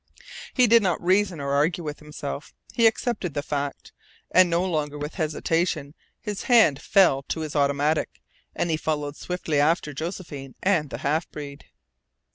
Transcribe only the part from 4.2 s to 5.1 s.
And no longer